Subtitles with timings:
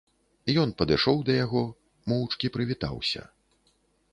[0.61, 1.61] Ён падышоў да яго,
[2.13, 3.21] моўчкі прывітаўся.